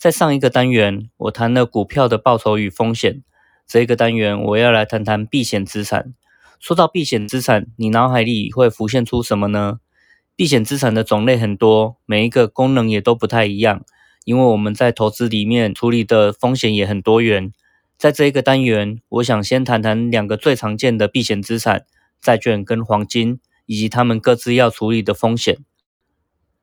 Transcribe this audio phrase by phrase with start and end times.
[0.00, 3.22] 在上一个单元，我谈了股票的报酬与风险。
[3.66, 6.14] 这一个单元，我要来谈谈避险资产。
[6.58, 9.80] 说到避险资产，你脑海里会浮现出什么呢？
[10.34, 13.84] 避险资产的种类很多，每一个功能也都不太一样。
[14.24, 17.52] 因为我们在投资里面处理的风险也很多元。
[17.98, 21.84] 在这一个单元，我想先谈谈两个最常见的避险资产：
[22.22, 25.58] 债券跟黄金，以及他们各自要处理的风险。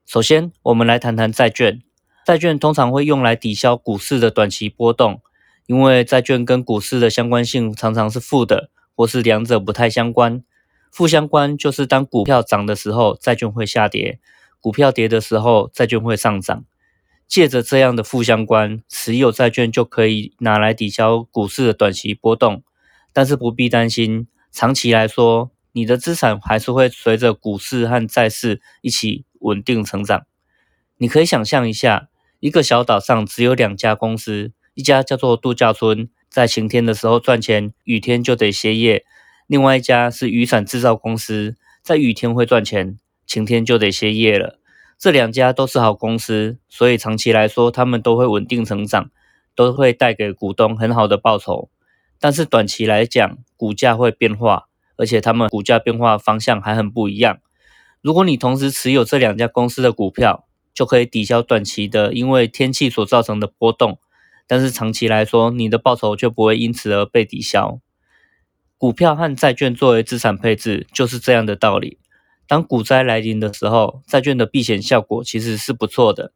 [0.07, 1.83] 首先，我们来谈谈债券。
[2.27, 5.21] 债券通常会用来抵消股市的短期波动，
[5.65, 10.43] 因为债券跟股市的相关性常常是负的，或是两者不太相关。
[10.91, 14.19] 负相关就是当股票涨的时候，债券会下跌；
[14.59, 16.65] 股票跌的时候，债券会上涨。
[17.29, 22.61] 借着这样的负相关，持有债券就可以拿来抵消股市的短期波动。
[23.13, 30.25] 但是不必担心，长期来说，你的资产还是会随着股市和债市一起稳定成长。
[30.97, 32.09] 你可以想象一下。
[32.39, 39.01] 一个小岛上只有两家公司，一家叫做度假村，在晴天的时候赚钱，雨天就得歇业；
[39.47, 44.59] 另外一家是雨伞制造公司，在雨天会赚钱，晴天就得歇业了。
[44.99, 49.09] 这两家都是好公司，所以长期来说，他们都会稳定成长，
[49.55, 51.69] 都会带给股东很好的报酬。
[52.19, 57.39] 但是短期来讲，股价会变化，而且他们股价变化方向还很不一样。
[58.01, 60.46] 如果你同时持有这两家公司的股票，
[60.77, 63.97] 就可以抵消短期的因为天气所造成的波动，
[64.45, 67.79] 但是长期来说，你的报酬就不会因此而被抵消。
[68.77, 71.97] 股票和债券作为资产配置就是这样的道理。
[72.45, 76.31] 当股灾来临的时候，债券的避险效果其实是不错的。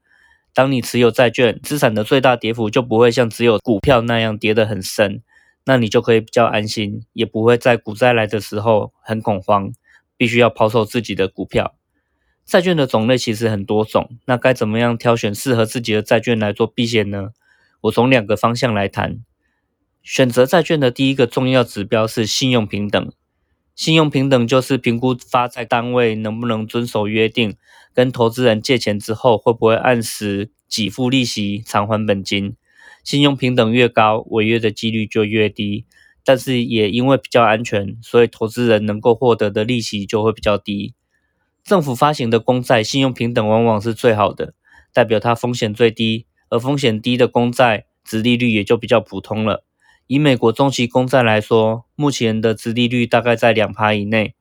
[0.55, 5.21] 当你持有债券，资产的最大跌幅就不会像只有股票那样跌得很深，
[5.65, 9.71] 那你就可以比较安心，也不会在股灾来的时候很恐慌，
[10.17, 11.75] 必须要抛售自己的股票。
[12.45, 17.29] 债券的种类其实很多种，那该怎么样挑选适合自己的债券来做避险呢？
[17.81, 19.19] 我从两个方向来谈。
[20.03, 23.11] 选择债券的第一个重要指标是信用平等。
[23.75, 27.55] 信用平等就是评估发债单位能不能遵守约定，
[27.93, 32.55] 跟投资人借钱之后会不会按时给付利息、偿还本金。
[33.03, 35.85] 信用平等越高，违约的几率就越低。
[36.23, 40.93] 但是也因为比较安全，所以投资人能够获得的利息就会比较低。
[41.63, 44.53] 政府发行的公债信用平等往往是最好的，
[44.93, 49.63] 代表它风险最低，而风险低的公债，殖利率也就比较普通了。
[50.07, 54.33] 以美国中期公债来说，目前的殖利率大概在两趴以内。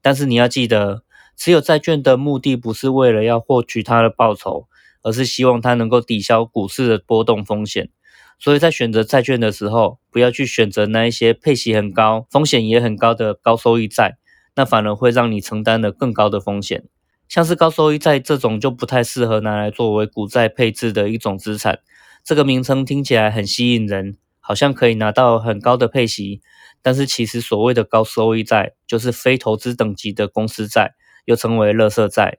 [0.00, 1.04] 但是你要记得，
[1.36, 4.66] 持有债券的目的不是为了要获取它的报酬，
[5.02, 7.90] 而是希望它能够抵消股市的波动风险。
[8.38, 14.16] 所以在选择债券的时候，不要去选择那一些配息很高、风险也很高的高收益债。
[14.54, 16.84] 那反而会让你承担了更高的风险，
[17.28, 21.80] 像是高收益债这种就不太适合拿来作为股债配置的一种资产。
[22.22, 26.42] 这个名称听起来很吸引人，好像可以拿到很高的配息，
[26.82, 32.38] 但是其实所谓的高收益债就是非投资等级的公司债，又称为垃圾债。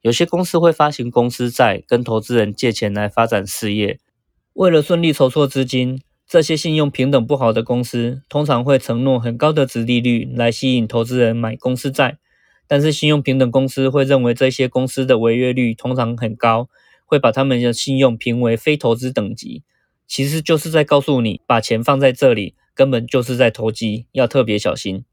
[0.00, 4.00] 有些公司会发行公司债，跟投资人借钱来发展事业，
[4.54, 6.00] 为了顺利筹措资金。
[6.30, 12.18] 这些信用平等不好的公司，通常会承诺很高的值利率来吸引投资人买公司债，
[12.68, 16.68] 但是信用平等公司会认为这些公司的违约率通常很高，
[17.04, 19.64] 会把他们的信用评为非投资等级，
[20.06, 25.04] 其实就是在告诉你，把钱放在这里根本就是在投机，要特别小心。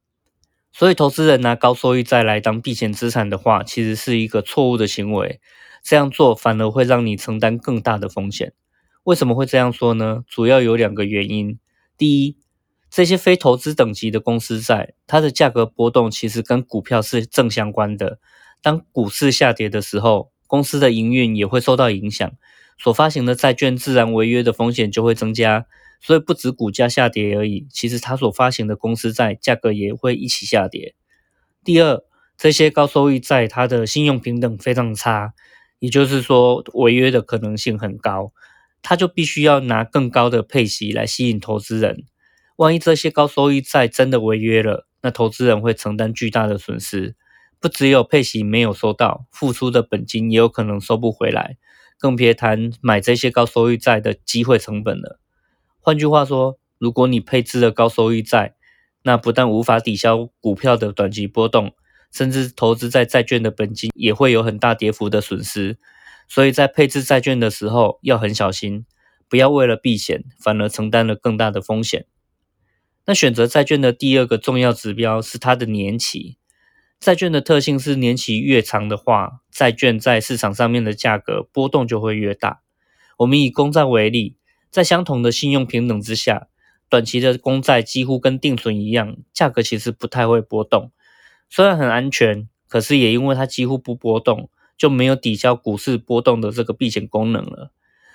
[0.71, 5.39] 所以，投资人拿高收益债来当避险资产的话，其实是一个错误的行为，
[5.83, 8.53] 这样做反而会让你承担更大的风险。
[9.07, 10.25] 为什么会这样说呢？
[10.27, 11.57] 主要有两个原因。
[11.97, 12.35] 第一，
[12.89, 18.19] 这些非投资等级的公司债，它的价格波动其实跟股票是正相关的。
[18.61, 22.29] 当股市下跌的时候，公司的营运也会受到影响，
[22.77, 25.67] 所发行的债券自然违约的风险就会增加。
[26.01, 30.95] 所以不止股价下跌而已，其实它所发行的公司债价格也会一起下跌。
[31.63, 32.03] 第二，
[32.37, 35.33] 这些高收益债它的信用平等非常差，
[35.79, 38.33] 也就是说违约的可能性很高。
[38.81, 42.05] 他就必须要拿更高的配息来吸引投资人。
[42.57, 47.15] 万一这些高收益债真的违约了，那投资人会承担巨大的损失。
[47.59, 51.57] 不只有配息没有收到，付出的本金也有可能收不回来，
[51.97, 55.19] 更别谈买这些高收益债的机会成本了。
[55.79, 58.55] 换句话说，如果你配置了高收益债，
[59.03, 61.73] 那不但无法抵消股票的短期波动，
[62.11, 65.77] 甚至投资在债券的本金也会有很大跌幅的损失。
[66.27, 68.85] 所以在配置债券的时候要很小心，
[69.29, 72.05] 不要为了避险，反而承担了更大的风险。
[73.05, 76.37] 那选择债券的第二个重要指标是它的年期。
[76.99, 82.61] 债券的特性是年期越长的话，债券在市场上面的价格波动就会越大。
[83.17, 84.35] 我们以公债为例，
[84.69, 86.47] 在相同的信用平等之下，
[86.89, 90.91] 短期的公债几乎跟定存一样，价格其实不太会波动。
[91.49, 97.71] 虽然很安全，可是也因为它几乎不波动，就没有抵消股市波动的这个避险功能了。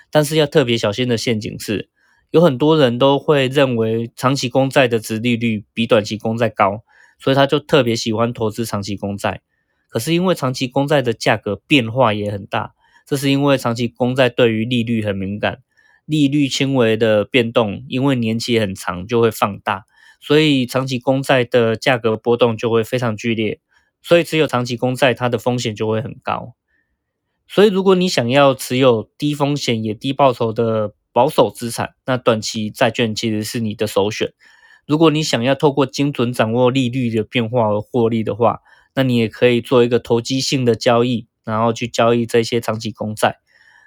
[0.09, 1.89] 但是要特别小心的陷阱是，
[2.31, 6.83] 有很多人都会认为长期公债的值利率比短期公债高。
[7.19, 9.39] 所以他就特别喜欢投资长期公债，
[9.87, 12.73] 可是因为长期公债的价格变化也很大，
[13.05, 15.59] 这是因为长期公债对于利率很敏感，
[16.05, 19.85] 利率轻微的变动，因为年期很长就会放大，
[20.19, 23.61] 所以长期公债的价格波动就会非常剧烈，
[24.03, 26.53] 所以持有长期公债它的风险就会很高。
[27.47, 34.33] 所以如果你想要持有低风险也低报酬的保守资产，那短期债券其实是你的首选。
[34.85, 38.59] 如果你想要透过精准掌握利率的变化而获利的话，
[38.95, 43.39] 那你也可以做一个投机性的交易，然后去交易这些长期公债。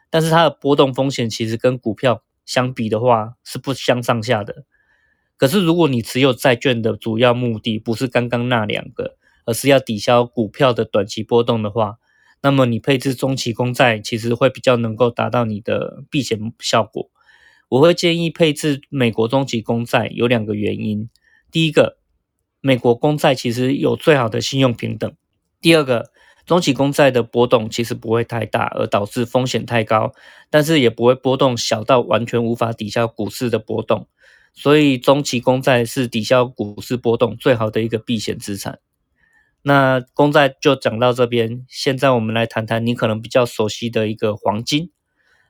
[0.09, 4.65] 但是它的波动风险其实跟股票相比的话是不相上下的。
[5.37, 9.17] 可是如果你持有债券的主要目的不是刚刚那两个，
[9.47, 11.97] 而是要抵消股票的短期波动的话，
[12.43, 17.09] 那么你配置中期公债其实会比较能够达到你的避险效果。
[17.69, 21.09] 我会建议配置美国中期公债，有两个原因。
[21.51, 21.97] 第一个，
[22.61, 25.13] 美国公债其实有最好的信用平等；
[25.61, 26.11] 第二个，
[26.45, 30.13] 中期公债的波动其实不会太大，而导致风险太高，
[30.51, 34.07] 但是也不会波动小到完全无法抵消股市的波动。
[34.55, 38.79] 所以，中期公债是抵消股市波动最好的一个避险资产。
[39.69, 44.93] 那公债就讲到这边，现在我们来谈谈你可能比较熟悉的一个黄金。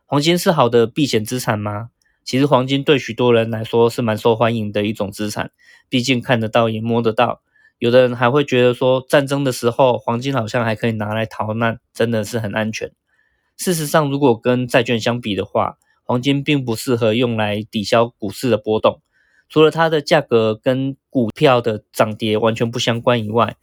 [0.07, 1.91] 黄金是好的避险资产吗？
[2.25, 5.51] 其实黄金对许多人来说是蛮受欢迎的一种资产，
[5.91, 7.43] 毕竟看得到也摸得到。
[7.79, 12.91] 有的人还会觉得说，战争的时候黄金好像还可以拿来逃难，真的是很安全。
[13.59, 19.03] 事实上，如果跟债券相比的话，黄金并不适合用来抵消股市的波动。
[19.51, 23.57] 除了它的价格跟股票的涨跌完全不相关以外，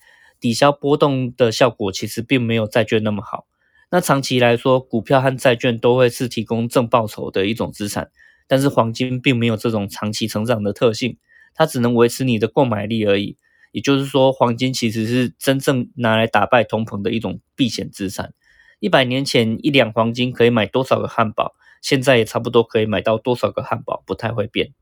[0.44, 3.48] 抵消波动的效果其实并没有债券那么好。
[3.90, 8.12] 那长期来说，股票和债券都会是提供正报酬的一种资产。
[8.46, 11.18] 但是黄金并没有这种长期成长的特性，
[11.56, 13.38] 它只能维持你的购买力而已。
[13.72, 18.34] 也就是说，黄金其实是真正拿来打败通膨的一种避险资产。
[18.82, 24.74] 一百年前一两黄金可以买多少个汉堡，现在也差不多可以买到多少个汉堡，不太会变。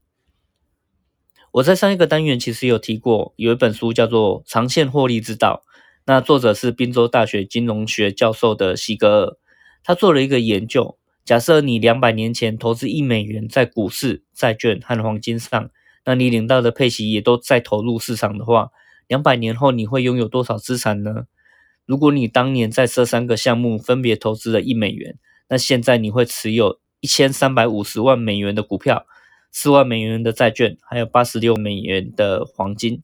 [1.52, 5.66] 我在上一个单元其实有提过，有一本书叫做《长线获利之道》，
[6.06, 9.38] 那作者是宾州大学金融学教授的西格尔，
[9.84, 10.98] 他做了一个研究。
[11.26, 15.70] 假设你两百年前投资一美元在股市、债券和黄金上，
[16.06, 18.70] 那你领到的配息也都在投入市场的话，
[19.08, 21.26] 两百年后你会拥有多少资产呢？
[21.86, 25.18] 如果你当年在这三个项目分别投资了一美元，
[25.50, 29.06] 那现在你会持有一千三百五十万美元的股票、
[29.52, 33.04] 四万美元的债券，还有八十六美元的黄金。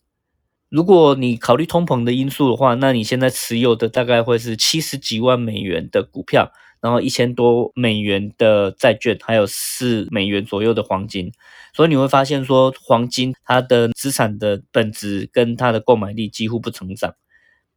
[0.69, 6.51] 如果你考虑通膨的因素的话，那你现在持有的大概会是七十几万美元的股票。
[6.79, 11.31] 然后一千多美元的债券，还有四美元左右的黄金，
[11.73, 17.15] 所以你会发现说，黄金它的资产的本质跟它的购买力几乎不成长。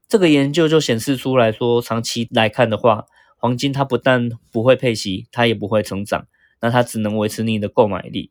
[0.06, 3.06] 这个研究就显示出来说，长期来看的话，
[3.38, 6.26] 黄金它不但不会配息，它也不会成长，
[6.60, 8.30] 那它只能维持你的购买力。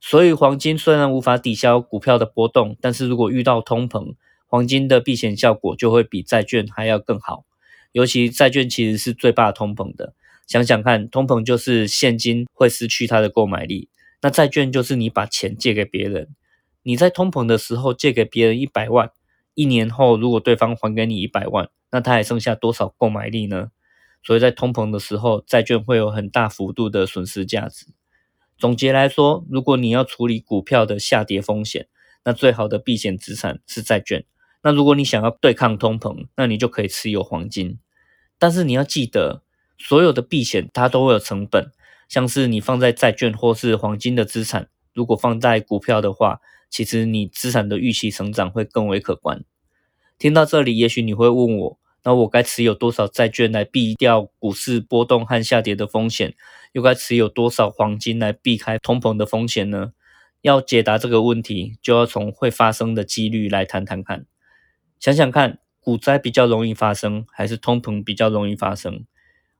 [0.00, 4.14] 所以黄金虽然无法抵消股票的波动，但是如果遇到通膨，
[4.46, 7.44] 黄金的避险效果就会比债券还要更好。
[7.92, 10.14] 尤其债券其实是最怕通膨的，
[10.46, 13.88] 想想看，通膨就是现金会失去它的购买力，
[14.22, 16.28] 那债券就是你把钱借给别人，
[16.82, 19.10] 你在通膨的时候借给别人一百万，
[19.54, 23.70] 一年后如果对方还给你一百万，那他还剩下多少购买力呢？
[24.22, 27.86] 所以在通膨的时候，债券会有很大幅度的损失价值。
[28.58, 31.86] 总结来说，如果你要处理股票的下跌风险，
[32.24, 34.24] 那最好的避险资产是债券。
[34.62, 37.78] 那如果你想要对抗通膨，那你就可以持有黄金。
[38.36, 39.42] 但是你要记得，
[39.78, 41.70] 所有的避险它都会有成本，
[42.08, 49.44] 像是你放在债券或是黄金的资产，如果放在股票的话，其实你资产的预期成长会更为可观。
[50.18, 56.34] 听到这里，也许你会问我，那我该持有多少债券来避掉股市波动和下跌的风险？
[56.72, 59.92] 又该持有多少黄金来避开通膨的风险呢？
[60.42, 64.26] 要解答这个问题，就要从会发生的几率来谈谈看。
[65.00, 69.04] 想想看，股灾比较容易发生，还是通膨比较容易发生？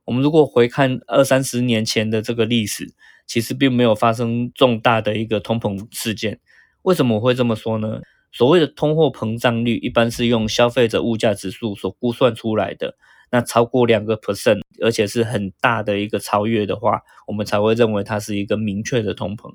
[0.05, 2.93] 我们如果回看二三十年前的这个历史，
[3.27, 6.39] 其实并没有发生重大的一个通膨事件。
[6.83, 7.99] 为什么我会这么说呢？
[8.31, 12.95] 所谓的通货膨胀率，一般是用消费者物价指数所估算出来的。
[13.31, 19.53] 那超过两个 percent，而且是很大的一个超越的话，我们才会认为它是一个明确的通膨。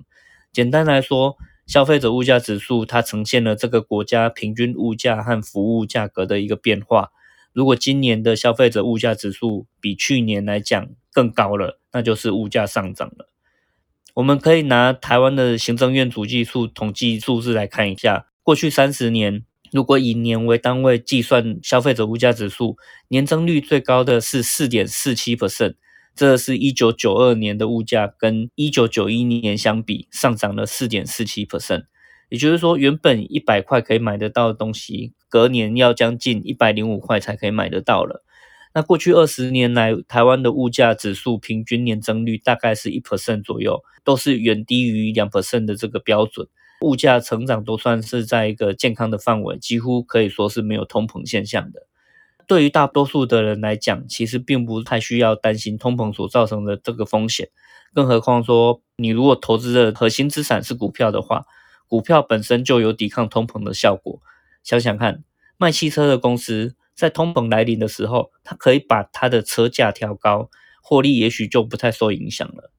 [0.53, 7.11] 简单来说，消费者物价指数它呈现了这个国家平均物价和服务价格的一个变化。
[7.53, 13.29] 如果今年的消费者物价指数比去年来讲更高了，那就是物价上涨了。
[14.15, 22.77] 我们可以拿台湾的行政院主计处统计数字来看一下，过去三十年，如果以年为单位计算消费者物价指数，
[23.09, 25.77] 年增率最高的是四点四七 percent，
[26.15, 31.85] 这是一九九二年的物价跟一九九一年相比上涨了四点四七 percent，
[32.29, 38.23] 也就是说，原本一百块可以买得到的东西，隔年要将近一百零五块才可以买得到了。
[38.75, 46.47] 那过去二十年来，台湾的物价指数平均年增率大概是一 percent 左右，都是远低于两 percent 的这个标准。
[46.81, 51.87] 物价成长都算是在一个健康的范围，几乎可以说是没有通膨现象的。
[52.47, 57.49] 对于大多数的人来讲，其实并不太需要担心通膨所造成的这个风险。
[57.95, 61.47] 更何况说，你如果投资的核心资产是股票的话，
[61.89, 64.21] 股票本身就有抵抗通膨的效果。
[64.63, 65.25] 想想看，
[65.57, 66.77] 卖汽车的公司。
[66.97, 70.49] 在通膨来临的时候，它可以把它的车价调高，
[70.81, 72.71] 获利也许就不太受影响了。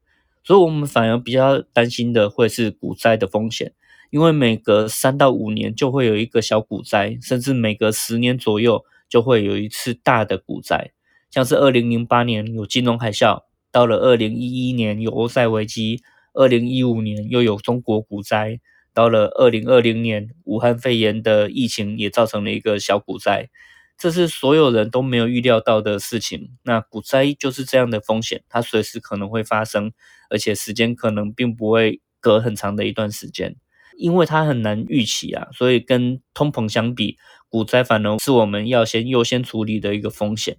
[0.42, 3.74] 所以，我们反而比较担心的会是股灾的风险，
[4.16, 10.94] 因为每隔三到五年就会有一个小股灾，甚至每隔十年左右就会有一次大的股灾。
[11.30, 13.42] 像是二零零八年有金融海啸，
[13.74, 16.02] 到了二零一一年有欧债危机，
[16.34, 18.62] 二零一五年又有中国股灾，
[18.94, 23.50] 到了二零二零年武汉肺炎的疫情也造成了一个小股灾。
[23.98, 26.52] 这是所有人都没有预料到的事情。
[26.64, 29.92] 那股灾就是这样的风险，它随时可能会发生，
[30.30, 33.58] 而且时间可能并不会隔很长的一段时间，
[33.98, 35.48] 因为它很难预期啊。
[35.54, 37.18] 所以跟通膨相比，
[37.50, 40.58] 股灾反而是我们要先优先处理的一个风险。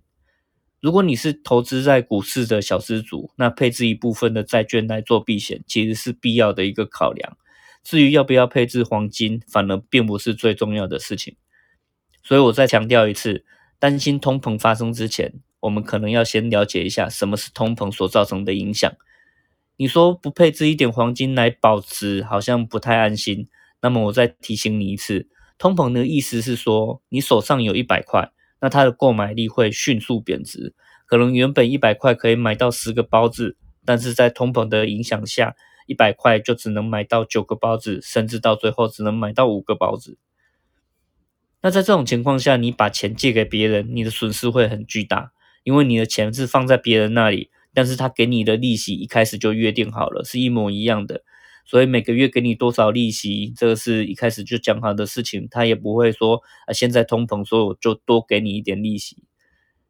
[0.80, 7.36] 如果你是投资在股市的小资族，那配置一部分的债券来做避险，其实是必要的一个考量。
[7.82, 11.36] 至于要不要配置黄金，反而并不是最重要的事情。
[12.22, 13.44] 所以，我再强调一次，
[13.78, 18.92] 担心通膨发生之前，我们可能要先了解一下什么是通膨所造成的影响。
[19.76, 23.49] 你说不配置一点黄金来保值，好像不太安心。
[23.83, 25.28] 那么，我再提醒你一次，
[25.59, 30.75] 通膨的意思是说，你手上有一百块，那它的购买力会迅速贬值，
[31.06, 35.54] 可能原本一百块可以买到十个包子，但是在通膨的影响下，
[35.87, 40.18] 一百块就只能买到九个包子，甚至到最后只能买到五个包子。
[41.61, 45.33] 那在这种情况下，你把钱借给别人，你的损失会很巨大，
[45.64, 51.23] 因为你的钱是放在别人那里，但是他给你的利息一开始就约定好了，是一模一样的，
[51.66, 59.25] 所以每个月给你多少利息，这个是一开始就讲好的事情，他也不会说啊，现在通膨，所以我就多给你一点利息。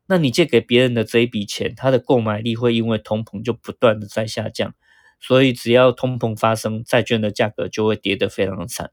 [0.09, 4.75] 那你借给别人的这一笔钱，它的购买力会因为通膨就不断的在下降，
[5.21, 8.91] 所以只要通膨发生，债券的价格就会跌得非常的惨。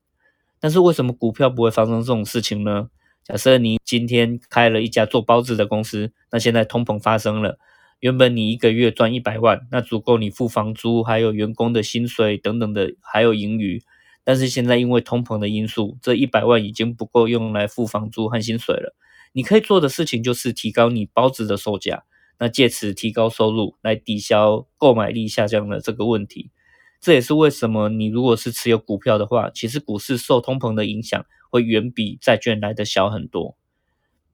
[0.59, 2.89] 但是为什么股票不会发生这种事情呢？
[3.23, 7.57] 假设你今天开了一家做包子的公司，那现在通膨发生了，
[8.03, 13.81] 原本你一个月赚一百万，那足够你付房租，还有员工的薪水等等的，还有盈余。
[14.25, 18.93] 但是现在因为通膨的因素，这一百万已经不够用来付房租和薪水了。
[19.31, 22.03] 你可以做的事情就是提高你包子的售价，
[22.39, 26.51] 那借此提高收入，来抵消购买力下降的这个问题。
[26.99, 33.55] 这也是为什么你如果是持有股票的话，其实股市受通膨的影响会远比债券来的小很多。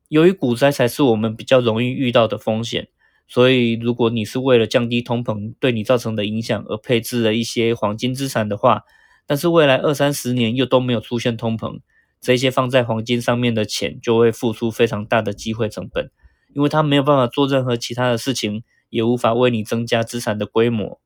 [0.08, 2.88] 由于股灾才是我们比较容易遇到的风险，
[3.30, 8.84] 所以如果你是为了降低通膨对你造成的影响而配置了一些黄金资产的话，
[9.26, 11.80] 但是未来二三十年又都没有出现通膨，
[12.20, 16.12] 这些放在黄金上面的钱就会付出非常大的机会成本，
[16.54, 21.00] 因为它没有办法做任何其他的事情，也无法为你增加资产的规模。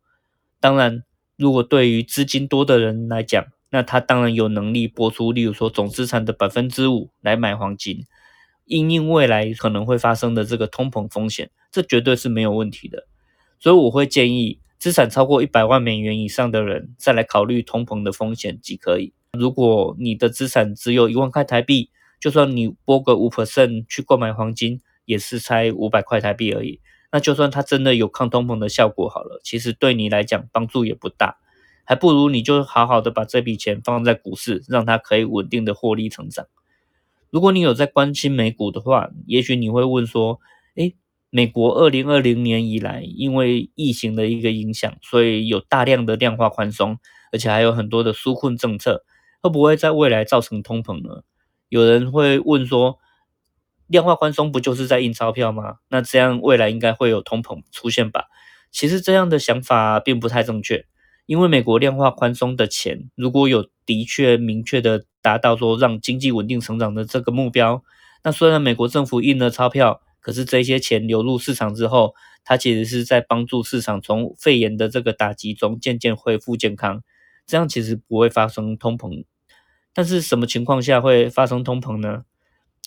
[0.59, 1.03] 当然。
[1.35, 8.05] 如果对于资金多的人来讲，那他当然有能力拨出，例如说总资产的百分之五来买黄金，
[8.65, 13.07] 因应未来可能会发生的这个通膨风险，这绝对是没有问题的。
[13.59, 19.13] 所以我会建议，资产超过一百万美元以上的人再来考虑通膨的风险即可以。
[19.31, 21.89] 如果你的资产只有一万块台币，
[22.19, 26.79] 就算你拨个五 percent 去购买黄金，也是才五百块台币而已。
[27.11, 31.37] 那就算它真的有抗通膨的效果好了，其实对你来讲帮助也不大，
[31.83, 36.47] 还不如你就好好的把这笔钱放在股市，让它可以稳定的获利成长。
[37.33, 40.39] 如果你有在关心美股的话，也许你会问说，
[40.75, 40.95] 诶，
[41.31, 46.99] 美国二零二零年以来因为疫情的一个影响，所以有大量的量化宽松，
[47.31, 49.03] 而且还有很多的纾困政策，
[49.41, 51.23] 会不会在未来造成通膨呢？
[51.69, 52.99] 有人会问说。
[53.87, 55.75] 量化宽松不就是在印钞票吗？
[55.89, 58.25] 那这样未来应该会有通膨出现吧？
[58.71, 60.85] 其实这样的想法并不太正确，
[61.25, 67.83] 因为美国量化宽松的钱如果有的确明确的达到说让经济稳定成长的这个目标，
[68.23, 72.13] 那虽然美国政府印了钞票，可是这些钱流入市场之后，
[72.43, 77.01] 它其实是在帮助市场从肺炎的这个打击中渐渐恢复健康，
[77.45, 79.25] 这样其实不会发生通膨。
[79.93, 82.23] 但是什么情况下会发生通膨呢？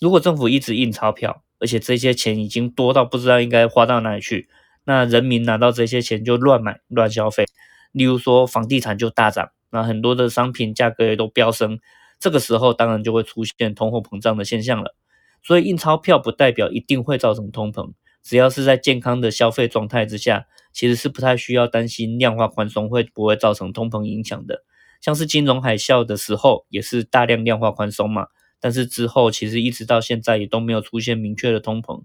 [0.00, 4.48] 如果政府一直印钞票，而且这些钱已经多到不知道应该花到哪里去，
[4.84, 7.46] 那人民拿到这些钱就乱买乱消费，
[7.92, 11.78] 例如说房地产就大涨，那很多的商品价格也都飙升，
[12.18, 14.96] 这个时候当然就会出现通货膨胀的现象了。
[15.42, 17.92] 所以印钞票不代表一定会造成通膨，
[18.22, 24.64] 只要是在健康的消费状态之下，其实是不太需要担心量化宽松会不会造成通膨影响的。
[25.00, 28.26] 像是金融海啸的时候，也是大量量化宽松嘛。
[28.58, 32.02] 但是之后其实一直到现在也都没有出现明确的通膨。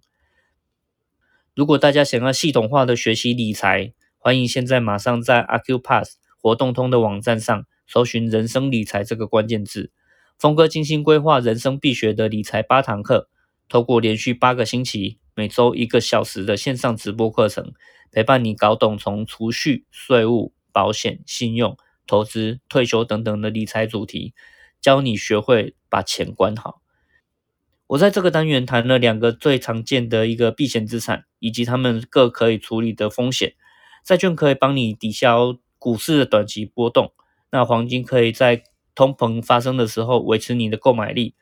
[1.56, 9.91] 如果大家想要系统化的学习理财，欢迎现在马上在 Acupass 活动通的网站上搜寻“人生理财”这个关键字。
[10.38, 13.29] 峰哥精心规划人生必学的理财八堂课，
[13.69, 17.74] 透过连续八个星期，每周一个小时的线上直播课程，
[18.12, 24.33] 陪伴你搞懂从储蓄、税务、保险、信用、投资、退休等等的理财主题。
[24.81, 26.81] 教你学会把钱管好。
[27.86, 33.53] 我在这个单元谈了两个最常见的一个避险资产，以及他们各可以处理的风险。
[34.03, 37.11] 债券可以帮你抵消股市的短期波动，
[37.50, 38.62] 那黄金可以在
[38.93, 41.34] 通膨发生的时候维持你的购买力。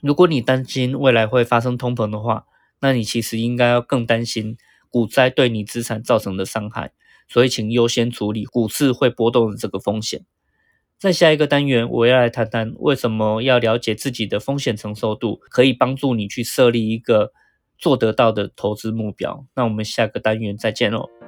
[0.00, 2.46] 如果你担心未来会发生通膨的话，
[2.80, 4.56] 那你其实应该要更担心
[4.88, 6.94] 股灾对你资产造成的伤害。
[7.28, 10.24] 所以，请优先处理股市会波动的这个风险。
[10.98, 17.32] 在下一个单元，我要来谈谈为什么要了解自己的风险承受度，可以帮助你去设立一个
[17.76, 19.44] 做得到的投资目标。
[19.54, 21.19] 那我们下个单元再见喽。